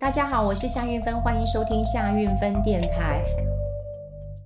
[0.00, 3.20] 大家好，我是夏韵芬，欢迎收听夏韵芬电台。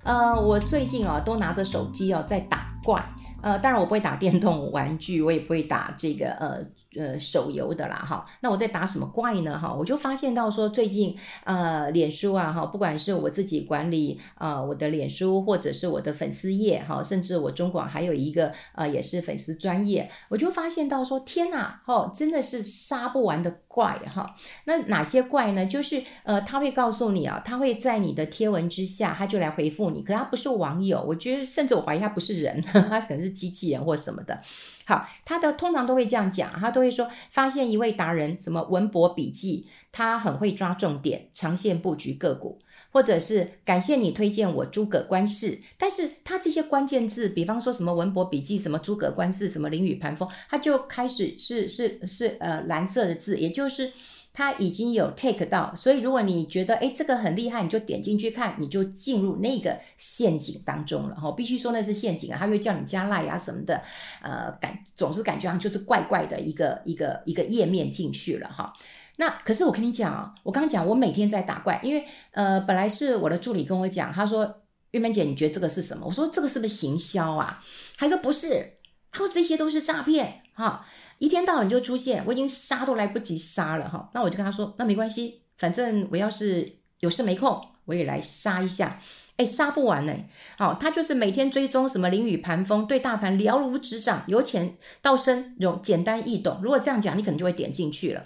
[0.02, 3.04] 呃，我最近啊，都拿着手机哦，在打怪。
[3.42, 6.58] 呃，当然我不会打电动玩具，我也不会打这个呃。
[6.96, 9.58] 呃，手游的啦，哈，那我在打什么怪呢？
[9.58, 24.34] 哈，我就发现到说，最近呃，脸书啊，哈，不管是我自己管理啊、呃，我的脸书，或者是我的粉丝页，哈，甚至我中广还有一个呃，也是粉丝专业，我就发现到说，天哪，哈，真的是杀不完的怪，哈。
[24.66, 25.64] 那哪些怪呢？
[25.64, 34.38] 就是呃，他会告诉你啊，他会在你的贴文之下，他就来回复你，可他不是网友，我觉得甚至我怀疑他不是人， 他可能是机器人或什么的。
[34.84, 42.58] 好，他的通常都会这样讲，他都会说发现一位达人，什么文博笔记，他很会抓重点，长线布局个股，
[42.90, 53.92] 或者是感谢你推荐我诸葛观世，但是他这些关键字，比方说什么文博笔记，什么诸葛观世，什么林雨盘风，他就开始是是是呃蓝色的字，也就是。
[54.34, 61.30] 他已经有 take 到，所以如果你觉得诶这个很厉害，你就点进去看，你就进入那个陷阱当中了哈。
[61.32, 63.82] 必须说那是陷阱啊，他会叫你加 like 啊什么的，
[64.22, 68.72] 呃，感总是感觉上就是怪怪的一个一个一个页面进去了哈。
[69.16, 76.06] 那可是我跟你讲啊，我刚刚讲我每天在打怪，因为呃本来是我的助理跟我讲，他说韵芬姐你觉得这个是什么？
[76.06, 77.62] 我说这个是不是行销啊？
[77.98, 78.72] 他说不是，
[79.10, 80.86] 他说这些都是诈骗哈。
[81.18, 89.00] 一天到晚就出现，我已经杀都来不及杀了哈，那我就跟他说，那没关系，反正我要是有事没空，我也来杀一下，
[89.36, 90.12] 哎，杀不完呢。
[90.58, 96.58] 好，他就是每天追踪什么林雨盘风，对大盘了如指掌，由浅到深，容简单易懂。
[96.60, 98.24] 如果这样讲，你可能就会点进去了，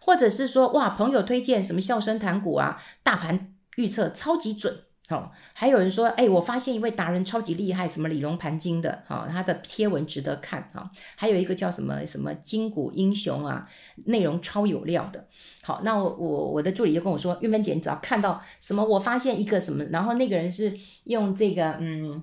[0.00, 4.80] 或者是说，哇，朋友推荐什么笑声谈股啊，大盘预测超级准。
[5.06, 13.68] 好，还有人说，哎，我发现一位达人超级厉害，什么李龙盘经的，哈，他的贴文值得看，哈，还有一个叫什么什么金股英雄啊，
[14.06, 15.28] 内容超有料的，
[15.62, 20.74] 好，那我我我的助理就跟我说，玉芬姐，你只要看到什么，我发现一个什么，然后那个人是
[21.04, 22.22] 用这个嗯，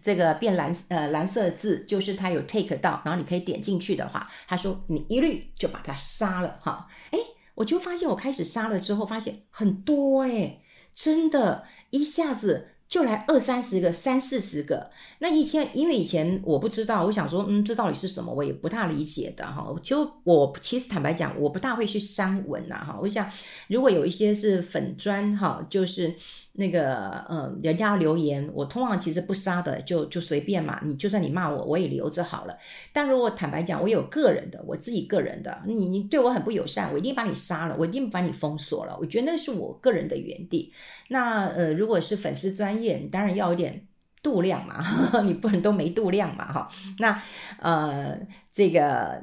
[0.00, 7.18] 这个变蓝呃蓝色字，就是他有 take 到，然后你可以点进去的话，他说你一律就把他杀了，哈，哎，
[7.56, 10.60] 我就发现我开始杀了之后，发现很多哎，
[10.94, 11.66] 真的。
[11.90, 14.90] 一下子就来二三十个、三四十个。
[15.18, 18.32] 那以前，因为以前我不知道，我想说，嗯，这到底是什么？
[18.32, 19.74] 我也不大理解的哈。
[19.82, 22.98] 就我其实坦白讲，我不大会去删文呐哈。
[23.00, 23.30] 我想，
[23.68, 26.14] 如果有一些是粉砖哈，就是。
[26.52, 30.80] 那个，嗯，人家留言，我通常其实不杀的，就就随便嘛。
[30.84, 32.56] 你就算你骂我，我也留着好了。
[32.92, 38.96] 但如果坦白讲，我有个人的，我自己个人的，你你对我很不友善，我一定把你杀了，我一定把你封锁了。
[39.00, 40.72] 我觉得那是我个人的原地。
[41.08, 43.86] 那呃，如果是粉丝专业，你当然要有点
[44.22, 46.70] 度量嘛，呵呵，你不能都没度量嘛，哈。
[46.98, 47.22] 那
[47.60, 48.18] 呃，
[48.52, 49.22] 这个。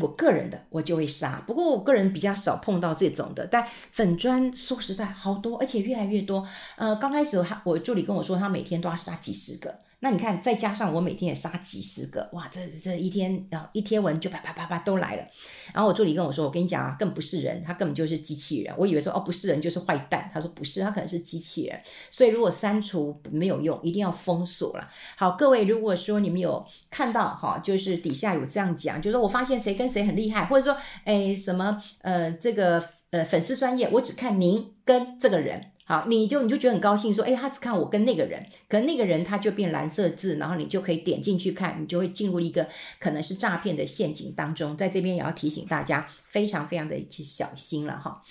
[0.00, 6.46] 我个人的我就会杀，不过我个人比较少碰到这种的，但粉砖说实在好多，而且越来越多。
[6.76, 9.74] 呃，刚开始他我助理跟我说，他每天都要杀几十个。
[10.04, 15.26] 那你看，再加上我每天也杀几十个，哇，这这一天啊，一贴文就啪啪啪啪都来了。
[15.72, 18.74] 然后我助理跟我说，我跟你讲啊，更不是人，他根本就是机器人。
[18.76, 21.80] 我以为说哦，不是人就是坏蛋，他说不是，他可能是机器人。
[22.10, 24.86] 所以如果删除没有用，一定要封锁了。
[25.16, 35.70] 好，各位，如果说你们有看到哈，就是底下有这样讲，就是我发现谁跟谁很厉害，或者说哎什么呃这个呃粉丝专业，我只看您跟这个人。
[35.86, 42.66] 好，你就你就觉得很高兴，说，诶，他只看我跟那个人，可能那个人他就变蓝色字，然后你就可以点进去看，你就会进入一个
[42.98, 44.74] 可能是诈骗的陷阱当中。
[44.78, 48.22] 在这边也要提醒大家，非常非常的去小心了哈。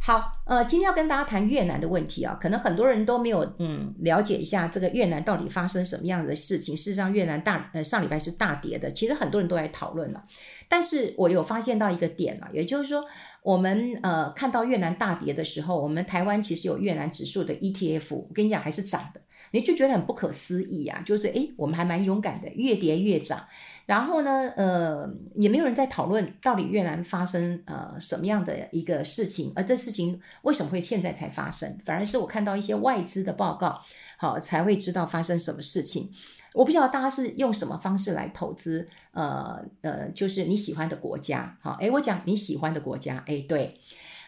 [0.00, 6.76] 好，呃，今天要跟大家谈越南的问题啊，可能很多人都没有嗯了解一下这个越南到底发生什么样的事情。
[6.76, 10.22] 事实上，越南大呃上礼拜是大跌的，其实很多人都在讨论了，
[10.68, 13.02] 但是我有发现到一个点啊，也就是说。
[13.42, 19.20] 我们呃看到越南大跌的时候，我们台湾其实有越南指数的 ETF，我跟你讲还是涨的，
[19.52, 21.02] 你就觉得很不可思议啊！
[21.04, 23.40] 就是诶，我们还蛮勇敢的，越跌越涨。
[23.86, 31.78] 然后呢，呃，也没有人在讨论到底越南发生呃什么样的一个事情，而这事情为什么会现在才发生？
[31.86, 33.80] 反而是我看到一些外资的报告，
[34.18, 36.10] 好才会知道发生什么事情。
[36.58, 43.78] 我不知道大家是用什么方式来投资，呃呃，就是你喜欢的国家，好，诶，我讲你喜欢的国家，诶，对，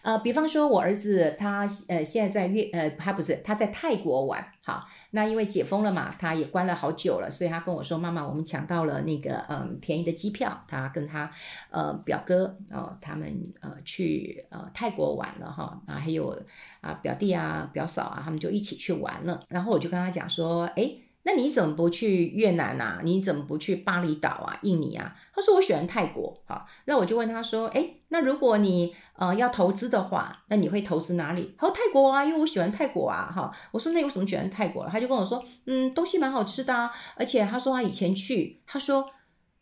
[0.03, 11.29] 呃，比方说我儿子他呃现在在越呃他不是他在泰国玩，好，那因为解封了嘛，他也关了好久了，所以他跟我说，妈妈，我们抢到了那个嗯、便宜的机票，他跟他
[11.71, 16.41] 呃表哥哦、他们呃去呃泰国玩了哈，啊还有
[16.81, 21.03] 啊表弟啊表嫂啊他们就一起去玩了，然后我就跟他讲说，诶。
[21.23, 23.01] 那你怎么不去越南啊？
[23.05, 25.15] 你怎么不去巴厘岛啊、印尼啊？
[25.35, 26.35] 他说我喜欢泰国。
[26.47, 31.55] 好，那我就问他说，诶，那如果你呃要投资的话，那你会投资哪里？
[31.59, 33.31] 他说泰国啊，因为我喜欢泰国啊。
[33.35, 34.89] 哈，我说那有什么喜欢泰国？
[34.89, 39.05] 他就跟我说，嗯，东西蛮好吃的啊，而且他说他以前去，他说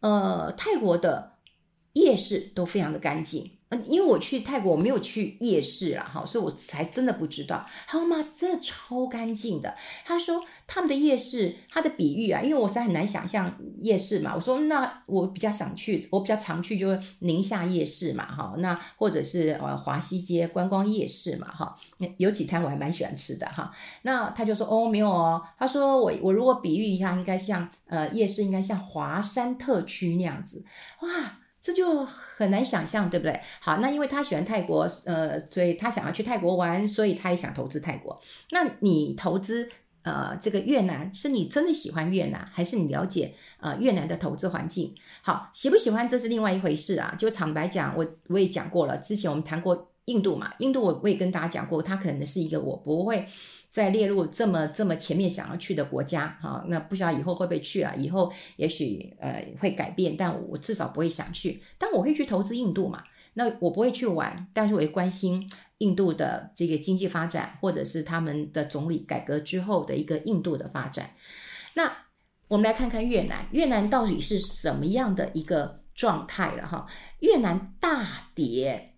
[0.01, 1.39] 呃泰国的
[1.95, 3.58] 夜市都非常的干净。
[3.85, 7.67] 因为我去泰国，我没有去夜市啦，哈，所以我才真的不知道。
[7.87, 9.75] 他说妈，真的超干净的。
[10.07, 14.33] 他说他们的夜市，他的比喻啊，因为我实在很难想象夜市嘛。
[14.35, 21.77] 我说那我比较想去，我比较常去就是宁夏夜市嘛，哈，那或者是呃华西街观光夜市嘛，哈，
[22.17, 23.71] 有几摊我还蛮喜欢吃的哈。
[24.01, 30.65] 那他就说哦没有哦，他说我我如果比喻一下，应该像呃夜市，应该像华山特区那样子，
[31.03, 31.41] 哇。
[31.69, 33.39] 这就很难想象，对不对？
[33.61, 38.19] 好，那因为他喜欢泰国，呃，所以他想要去泰国玩，所以他也想投资泰国。
[38.53, 39.71] 那你投资
[40.01, 44.95] 呃这个越南，是你真的喜欢越南，还是你了解呃越南的投资环境？
[45.21, 47.15] 好，喜不喜欢这是另外一回事啊。
[47.19, 53.29] 就坦白讲，我我也讲过了，之前我们谈过印度嘛，印度我我也跟大家讲过，它可能是一个我不会。
[53.71, 57.95] 再列入这么这么前面想要去的国家，哈，那不知道以后会不会去啊？
[57.97, 61.63] 以后也许呃会改变，但我至少不会想去。
[61.77, 63.05] 但我会去投资印度嘛？
[63.35, 71.11] 那我不会去玩，但是我会关心印度的这个经济发展，或者是他们的总理改革之后的一个印度的发展。
[71.75, 71.93] 那
[72.49, 76.87] 我们来看看越南，越南到底是什么样的一个状态了哈？
[77.21, 78.95] 越南大跌，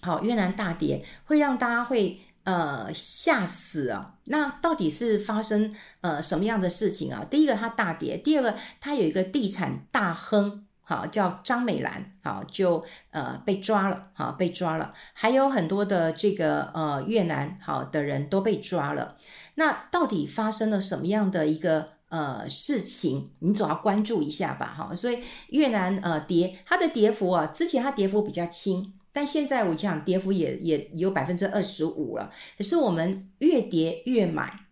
[0.00, 2.18] 好，越南大跌会让大家会。
[2.50, 4.14] 呃，吓死啊！
[4.24, 7.24] 那到底是发生呃什么样的事情啊？
[7.30, 14.92] 第一个，它大跌；第二个，它有一个地产大亨，好叫张美兰，好就呃被抓了，好被抓了。
[15.12, 19.16] 还有很多的这个呃越南好的人都被抓了。
[19.54, 23.30] 那到底发生了什么样的一个呃事情？
[23.38, 24.92] 你总要关注一下吧，哈。
[24.96, 28.94] 所以越南呃跌，它的跌幅啊，之前它跌幅比较轻。
[29.12, 34.66] 但现在我讲跌幅也也有百分之二十五了，可是我们越跌越买，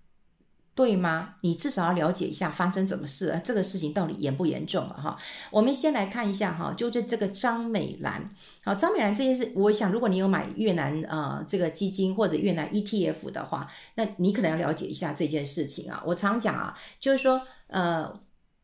[0.75, 1.35] 对吗？
[1.41, 5.19] 你至少要了解一下发生什么事啊，这个事情到底严不严重了哈？
[5.51, 8.25] 我们先来看一下哈，就是这个张美兰，
[8.63, 16.03] 好，张美兰这件事，我想如果你有买越南呃这个基金或者越南 ETF 的话，那你可能要了解一下这件事情啊。
[16.07, 18.21] 我常讲啊，就是说呃。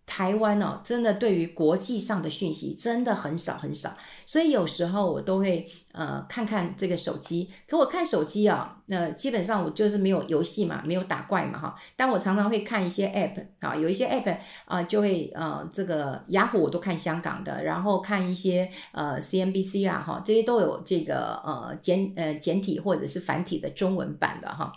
[0.06, 7.50] 台湾哦，真的对于国际上的讯息真的很少很少，所以有时候我都会呃看看这个手机。
[7.69, 11.75] 可我看手机啊，那、基本上我就是没有游戏嘛，没有打怪嘛哈。
[11.97, 24.73] 但我常常会看一些 app 啊，有一些 app 啊就会呃这个雅虎我都看香港的，然后看一些呃 CNBC 啦哈，这些都有这个呃简呃简体或者是繁体的中文版的哈。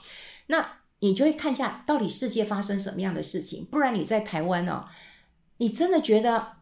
[0.48, 0.66] 那
[1.00, 4.86] 你就会看一下到底世界发生什么样的事情，不然你在台湾哦。
[5.60, 6.54] 你真的觉得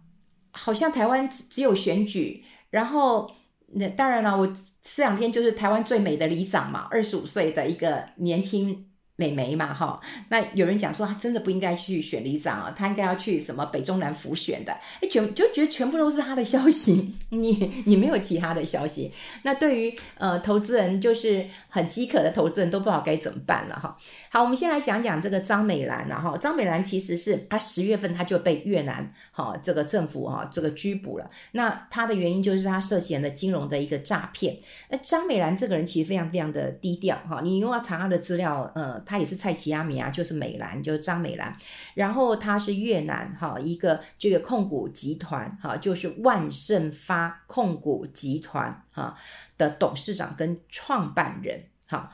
[0.51, 3.31] 好像台湾只有选举，然后
[3.67, 4.47] 那当然了，我
[4.81, 8.89] 这两天就是台湾最美的里长嘛，二十五岁的一个年轻。
[9.17, 9.97] 美眉嘛，哈，
[10.27, 19.09] 那有人讲说他真的不应该去选里长啊，他应该要去什么北中南辅选的，哎，全就觉得全部都是他的消息， 你你没有其他的消息，
[19.43, 23.97] 那对于呃投资人就是很饥渴的投资人都不知道该怎么办了哈。
[24.29, 34.57] 好，我们先来讲讲这个张美兰，然后张美兰其实是他十月份他就被越南哈这个政府哈这个拘捕了，那他的原因就是他涉嫌了金融的一个诈骗。
[34.89, 39.04] 那张美兰这个人其实非常非常的低调哈，你如果要查他的资料，呃。
[39.05, 41.55] 他也是蔡奇阿米啊，就是美兰，就是张美兰。
[41.93, 49.15] 然后他是越南哈一个这个控股集团哈，就是万盛发控股集团哈
[49.57, 52.11] 的董事长跟创办人哈。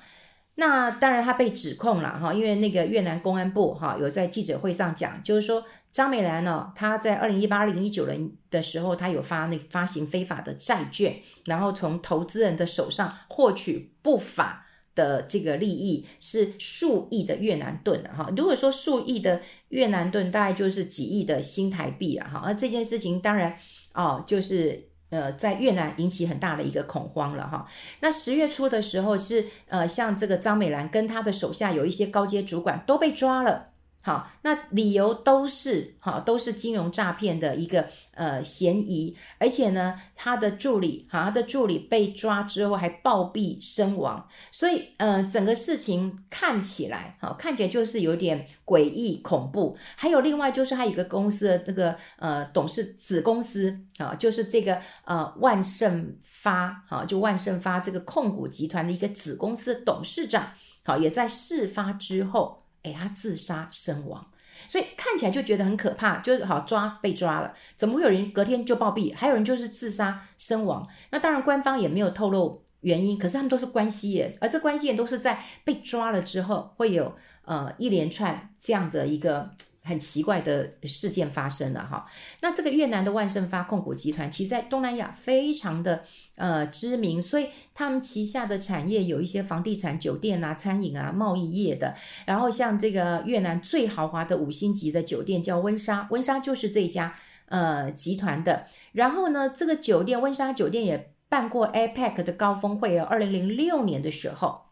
[0.55, 14.67] 那当然他被指控了哈，因为那个越南公安部哈有在记者会上讲，就是说张美兰呢，他在二零一八、二零一九年的时候，他有发那发行非法的债券，然后从投资人的手上获取不法。
[14.93, 22.43] 的这个利益是数亿的越南盾哈，如果说数亿的越南盾，大概就是几亿的新台币啊哈。
[22.45, 23.55] 那这件事情当然
[23.93, 27.67] 哦，就是呃，在越南引起很大的一个恐慌了哈。
[28.01, 33.70] 那十月初的时候是呃，像这个张美兰跟她的手下有一些高阶主管都被抓了。
[34.03, 49.77] 好，那理由都是好，都是金融诈骗的一个呃嫌疑，而且呢，他的助理，哈，他的助理被抓之后还暴毙身亡，所以呃，整个事情看起来，好，看起来就是有点诡异恐怖。
[49.95, 60.53] 还有另外就是他有一个公司的那个呃董事子公司啊，就是这个呃万盛发，哈，就万盛发这个控股集团的一个子公司董事长，
[60.83, 62.60] 好，也在事发之后。
[62.83, 64.25] 哎，他自杀身亡，
[64.67, 69.15] 所以看起来就觉得很可怕，就是好抓被抓了，怎么会有人隔天就暴毙？
[69.15, 70.87] 还有人就是自杀身亡。
[71.09, 79.51] 那当然官方也没有透露原因，可是他们都是关系人，而这关系人都是在被抓了之后会有呃一连串这样的一个。
[79.83, 82.05] 很奇怪的事件发生了哈，
[82.41, 86.03] 那这个越南的万盛发控股集团，其实在东南亚非常的
[86.35, 91.95] 呃知名，所以他们旗下的产业有一些房地产、酒店啊、餐饮啊、贸易业的，
[92.27, 97.15] 然后像这个越南最豪华的五星级的酒店叫温莎，温莎就是这家
[97.47, 104.70] 呃集团的，然后呢，这个酒店温莎酒店也办过 APEC 的高峰会，二零零六年的时候。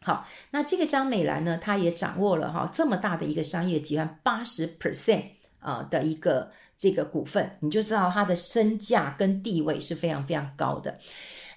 [0.00, 5.22] 好，那这个张美兰呢，她也掌握了哈这么大的一个商业集团八十 percent
[5.60, 10.98] 啊的一个这个股份，你就知道她的身价跟地位是非常非常高的。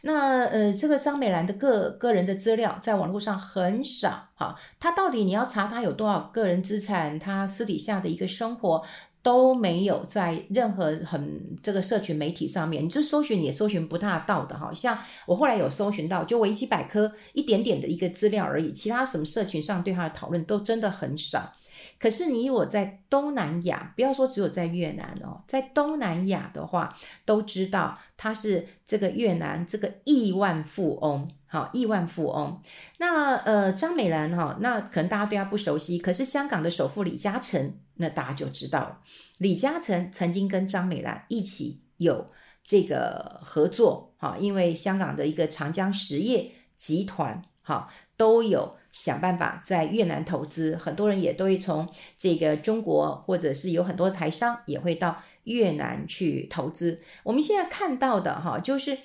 [0.04, 8.84] 那呃，这个张美兰的个个人的资料在网络上很少哈，她到底你要查她有多少个人资产，她私底下的一个生活。
[9.24, 14.98] 都没有在任何很这个社群媒体上面，你这搜寻也搜寻不大到的，好像
[15.28, 21.54] 我后来有搜寻到，就维基百科一点点的一个资料而已，其他什么社群上对他的讨论都真的很少。
[22.00, 32.60] 可是你我在东南亚，不要说只有在越南哦，在东南亚的话，都知道他是这个越南这个亿万富翁，好，亿万富翁。
[32.98, 37.76] 那呃张美兰哈，那可能大家对他不熟悉，可是香港的首富李嘉诚。
[38.02, 39.00] 那大家就知道了，
[39.38, 42.26] 李嘉诚曾经跟张美兰一起有
[42.64, 57.00] 这个合作，哈，因为香港的一个长江实业集团，哈，都有想办法在越南投资，很多人也都会从这个中国，或者是有很多台商也会到越南去投资。
[57.24, 58.98] 我们现在看到的，哈，就是。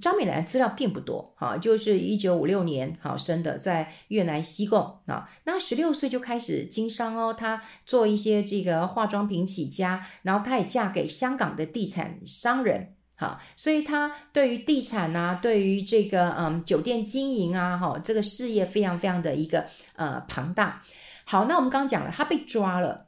[0.00, 20.82] 张美兰资料并不多，哈，就是一九五六年好生的，在越南西贡啊，那十六岁就开始经商哦，她做一些这个化妆品起家，然后她也嫁给香港的地产商人，哈，所以她对于地产啊，对于这个嗯酒店经营啊，哈，这个事业非常非常的一个呃庞大。
[21.24, 23.06] 好，那我们刚刚讲了，她被抓了。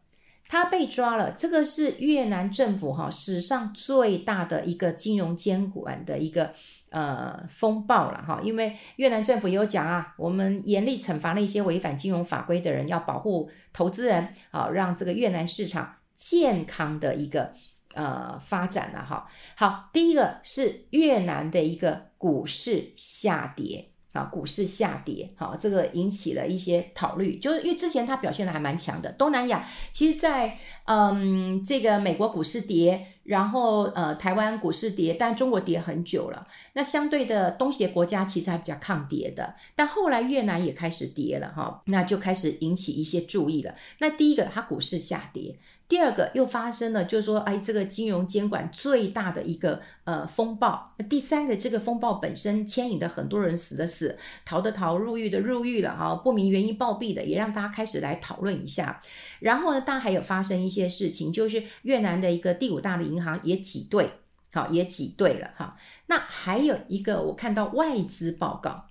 [0.55, 6.55] 他被抓了，这个是越南政府哈史上最大的一个金融监管的一个
[6.91, 17.53] 呃风暴了哈，因为越南政府有讲啊，我们严厉惩罚那些违反金融法规的人，要保护投资人啊，让这个越南市场健康的一个
[17.95, 19.27] 呃发展了哈。
[19.57, 23.91] 好，第一个是越南的一个股市下跌。
[24.15, 29.11] 啊，股市下跌，好，这个引起了一些讨论，就是因为之前它表现的还蛮强的。
[29.13, 36.47] 东南亚其实在，嗯，这个美国股市跌，然后呃，台湾股市跌，但中国跌很久了。
[36.75, 43.75] 那相对的东协国家其实还比较抗跌的，但后来越南也开始跌了哈，那就开始引起一些注意了。
[43.99, 45.59] 那第一个，它股市下跌。
[45.87, 50.95] 第二个又发生了，就是说，哎，这个金融监管最大的一个呃风暴。
[51.11, 59.01] 第三个，这个风暴本身牵引的很多人死的死，逃的逃，入狱的入狱了哈，不明原因暴毙的，也让大家开始来讨论一下。
[59.41, 64.11] 然后呢，当然还有发生一些事情，就是越南的一个第五大的银行也挤兑，
[64.53, 65.77] 好，也挤兑了哈。
[66.07, 68.87] 那还有一个，我看到外资报告。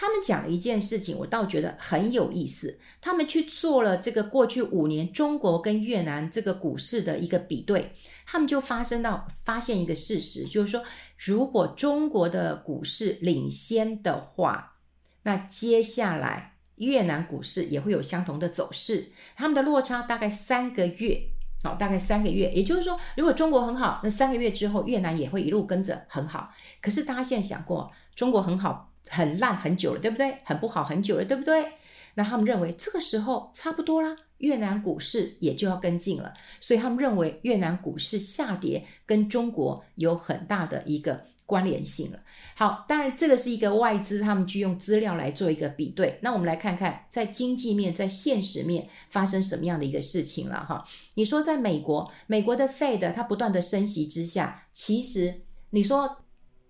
[0.00, 2.80] 他们讲了一件事情，我倒觉得很有意思。
[3.02, 7.92] 他们去做了这个过去五年中国跟越南这个股市的一个比对，
[8.24, 10.82] 他们就发生到发现一个事实，就是说，
[11.18, 14.78] 如果中国的股市领先的话，
[15.24, 19.12] 那接下来越南股市也会有相同的走势。
[19.36, 21.20] 他们的落差大概三个月，
[21.62, 22.50] 好，大概三个月。
[22.54, 26.50] 也就是说，如果中国很好，那三个月之后越南也会一路跟着很好。
[26.80, 28.89] 可是大家现在想过，中国很好。
[29.08, 30.36] 很烂很久了，对不对？
[30.44, 31.64] 很不好很久了，对不对？
[32.14, 42.20] 那他们认为这个时候差不多啦，越南股市也就要跟进了，所以他们认为越南股市下跌跟中国有很大的一个关联性了。
[42.56, 46.18] 好，当然这个是一个外资，他们去用资料来做一个比对。
[46.20, 50.84] 那我们来看看在经济面、在现实面发生什么样的一个事情了哈。
[51.14, 56.16] 你说在美国，美国的 Fed 它不断的升息之下，其实你说。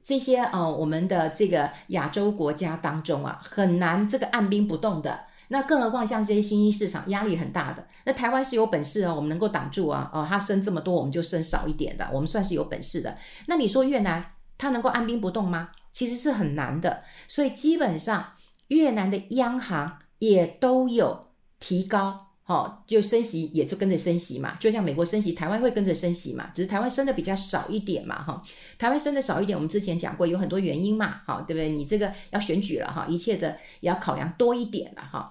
[0.03, 5.21] 这些呃，我们的这个亚洲国家当中啊，很难这个按兵不动的。
[5.49, 7.85] 那更何况像这些新兴市场，压力很大的。
[8.05, 10.09] 那台湾是有本事啊，我们能够挡住啊。
[10.15, 13.17] 哦，它升这么多，我们就升少一点的，我们算是有本事的。
[13.47, 14.25] 那你说越南，
[14.57, 15.71] 它能够按兵不动吗？
[15.93, 17.03] 其实是很难的。
[17.27, 18.35] 所以基本上，
[18.69, 21.27] 越南的央行也都有
[21.59, 22.30] 提高。
[22.51, 28.43] 哦，就升息也就跟着升息嘛，就像美国升息，台湾会跟着升息嘛，只是台湾升的比较少一点嘛，哈，
[28.77, 31.69] 台湾升的少一点，我们之前讲过有很多原因嘛，哈，对不对？
[31.69, 35.31] 你这个要选举了哈，一切的也要考量多一点了哈。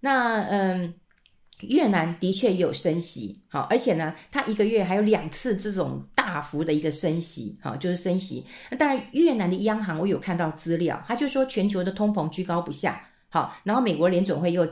[0.00, 0.94] 那嗯，
[1.60, 8.42] 越南的确也有升息，好，而且呢，它一个月还有两次这种大幅的一个升息，好，就是升息。
[8.70, 14.66] 那当然，越南的央行我有看到资料，他就说全球的通膨居高不下，好，然后美国联准会又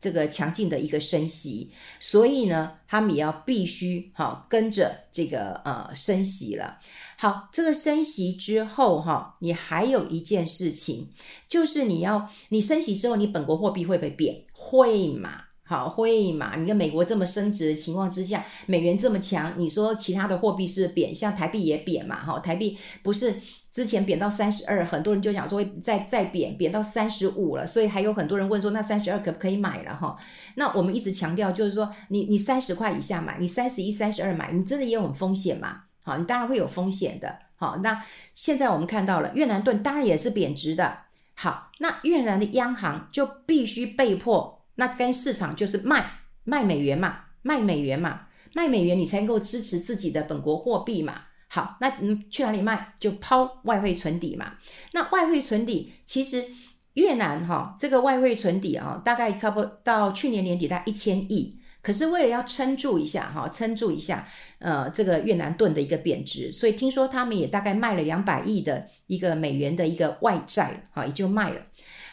[0.00, 6.78] 这个强劲的一个升息，所以呢，他们也要必须哈跟着这个呃升息了。
[7.16, 11.08] 好，这个升息之后哈，你还有一件事情，
[11.48, 14.44] 就是你要你升息之后，你本国货币会不会贬？
[14.52, 15.42] 会嘛？
[15.68, 16.56] 好，会嘛？
[16.56, 22.24] 你跟美国这么升值的情况之下，美元这么强，你说其他的货币是贬，像台币也贬嘛？
[22.24, 23.34] 哈，台币不是
[23.70, 29.94] 之前贬到三十二，很多人就讲说会再再贬，贬到三十五了，所以还有很多人问说，那三十二可不可以买了？
[29.94, 30.16] 哈，
[30.54, 35.82] 那我们一直强调就是说，你你三十块以下买，你三十一、三十二买，你真的也有很风险嘛？
[36.02, 37.40] 好，你当然会有风险的。
[37.56, 38.02] 好，那
[38.34, 40.96] 现在我们看到了越南盾当然也是贬值的。
[41.34, 44.57] 好，那越南的央行就必须被迫。
[44.78, 46.04] 那跟市场就是卖
[46.44, 51.20] 卖美元嘛，卖美元嘛，卖美元你才能够支持自己的本国货币嘛。
[51.48, 52.94] 好，那嗯去哪里卖？
[53.00, 54.52] 就抛外汇存底嘛。
[54.92, 56.44] 那外汇存底其实
[56.92, 61.58] 越南哈这个外汇存底啊，大概差不多到去年年底大概一千亿。
[61.82, 71.60] 可是为了要撑住一下哈，撑住一下呃这个越南盾的一个贬值，所以听说他们也大概卖了两百亿的一个美元的一个外债，好也就卖了。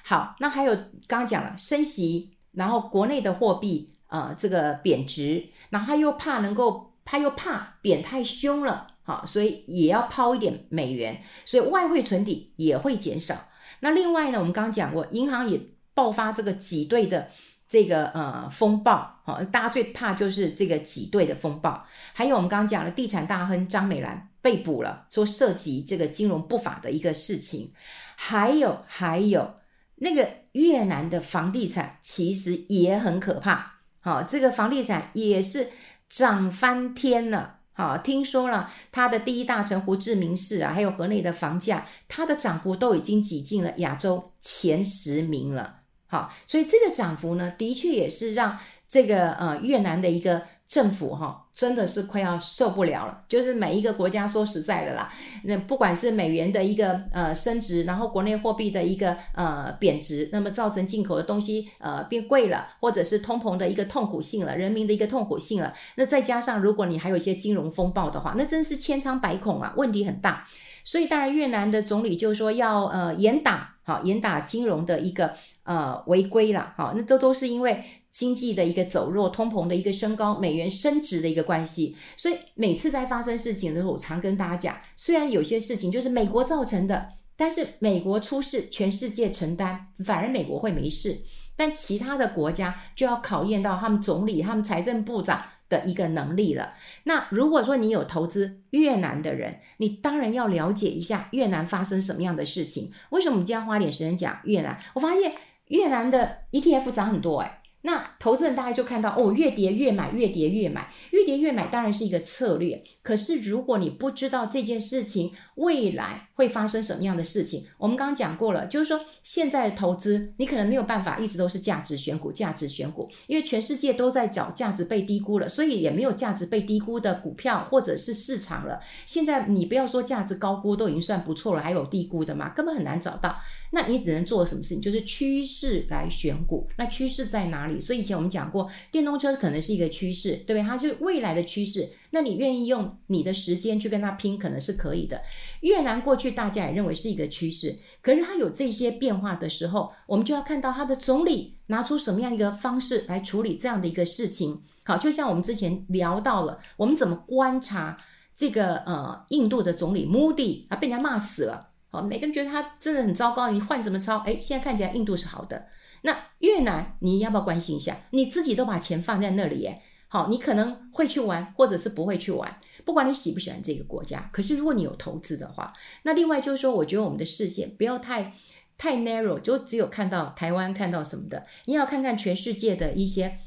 [0.04, 0.74] 好，那还有
[1.08, 2.35] 刚刚讲了升息。
[2.56, 13.36] 然后国内的货币啊、呃，这个贬值，然后他又怕能够，他又怕贬太凶了，好，所以也要抛一点美元，所以外汇存底也会减少。
[13.82, 15.60] 那另外呢，我们刚刚讲过，银行也
[15.94, 17.30] 爆发这个挤兑的
[17.68, 21.86] 这个呃风暴，好，大家最怕就是这个挤兑的风暴。
[22.14, 27.74] 还有我们刚刚讲的地产大亨张美兰被捕了，说涉及这个金融不法的一个事情，
[28.16, 29.56] 还有还有。
[29.98, 35.70] 那个越南的房地产其实也很可怕，好，这个房地产也是
[36.10, 48.58] 涨翻天了，好，听说了它的第一大城胡志明市啊，还有河内的房价，它的涨幅都已经挤进了亚洲前十名了，好，所以这个涨幅呢，的确也是让
[48.90, 50.42] 这个呃越南的一个。
[50.68, 55.10] 政府哈真的是快要受不了了，就是每一个国家说实在的啦，
[55.46, 70.46] 那不管是美元的一个呃升值，然后国内货币的一个呃贬值，那么造成进口的东西呃变贵了，或者是通膨的一个痛苦性了，人民的一个痛苦性了，那再加上如果你还有一些金融风暴的话，那真是千疮百孔啊，问题很大。
[70.84, 75.32] 所以当然越南的总理就说要呃严打好严打金融的一个
[75.64, 77.82] 呃违规了，好，那这都是因为。
[78.16, 91.20] 经济的一个走弱，通膨的一个升高，美元升值的一个关系，所以每次在发生事情的时候，我常跟大家讲，虽然有些事情就是美国造成的，但是美国出事，全世界承担，反而美国会没事，
[91.58, 96.74] 但其他的国家就要考验到他们总理、他们财政部长的一个能力了。
[97.04, 102.90] 那如果说你有投资越南的人，你当然要了解一下越南发生什么样的事情。
[103.10, 104.82] 为什么我们今天花点时间讲越南？
[104.94, 105.34] 我发现
[105.68, 107.52] 越南的 ETF 涨很多，诶
[107.86, 112.84] 那投资人大概就看到哦，越跌越买，越跌越买，越跌越买，当然是一个策略。
[113.04, 128.80] 可是如果你不知道这件事情未来会发生什么样的事情，我们刚刚讲过了，就是说现在的投资你可能没有办法一直都是价值选股，价值选股，因为全世界都在找价值被低估了，所以也没有价值被低估的股票或者是市场了。
[129.06, 133.38] 现在你不要说价值高估都已经算不错了，还有低估的嘛，根本很难找到。
[133.72, 134.82] 那你只能做什么事情？
[134.82, 136.68] 就是趋势来选股。
[136.78, 137.80] 那趋势在哪里？
[137.80, 140.64] 所以以前我们讲过，电动车可能是一个趋势，对不对？
[140.64, 141.90] 它就是未来的趋势。
[142.16, 145.22] 那你愿意用你的时间去跟他拼，可能是可以的。
[145.60, 154.64] 越南过去大家也认为是一个趋势，可是它有这些变化的时候，我们就要看到它的总理拿出什么样一个方式来处理这样的一个事情。
[154.86, 157.98] 好，就像我们之前聊到了，我们怎么观察
[158.34, 161.72] 这个呃印度的总理 Modi 啊，被人家骂死了。
[161.90, 164.20] 好每个人觉得他真的很糟糕，你换什么操？
[164.26, 165.68] 哎，现在看起来印度是好的。
[166.04, 167.98] 那越南你要不要关心一下？
[168.12, 169.82] 你自己都把钱放在那里，耶，
[170.16, 174.30] 好，你可能会去玩，或者是不会去玩，不管你喜不喜欢这个国家。
[174.32, 175.74] 可是如果你有投资的话，
[176.04, 178.32] 那另外就是说，我觉得我们的视线不要太
[178.78, 183.40] 太 narrow，就只有看到台湾看到什么的，你要看看全世界的一些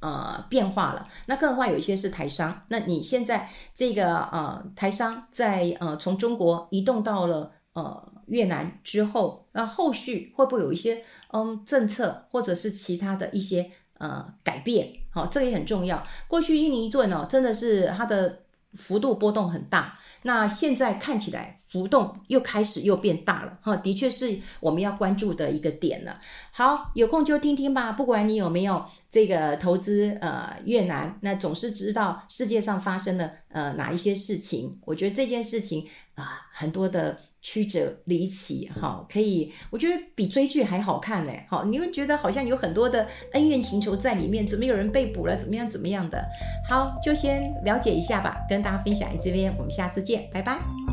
[0.00, 1.06] 呃变化了。
[1.26, 7.52] 那更何况有一些是台商，那你现在这个呃台商在呃从中国移动到了。
[7.72, 14.92] 呃，越南之后，那后续会不会有一些嗯政策，或者是其他的一些呃改变？
[15.12, 16.04] 好、这个也很重要。
[16.26, 18.40] 过去印尼盾哦，真的是它的
[18.74, 19.98] 幅度波动很大。
[20.22, 26.20] 那现在看起来浮动又开始又变大了，哈，的确是我们要关注的一个点了。
[26.52, 27.92] 好，有空就听听吧。
[27.92, 34.78] 不管你有没有这个投资呃越南，那总是知道世界上发生了呃哪一些事情。
[34.84, 37.18] 我觉得这件事情啊、很多的。
[37.42, 46.22] 曲折离奇，哈，可以，我觉得比追剧还好看嘞，好，你会觉得好像有很多的恩怨情仇在里面，怎么有人被捕了，怎么样怎么样的，
[46.68, 50.89] 好，就先了解一下吧，跟大家分享这边，我们下次见，拜拜。